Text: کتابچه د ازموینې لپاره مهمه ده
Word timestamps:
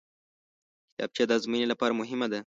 کتابچه 0.95 1.23
د 1.27 1.31
ازموینې 1.37 1.67
لپاره 1.71 1.93
مهمه 2.01 2.27
ده 2.31 2.39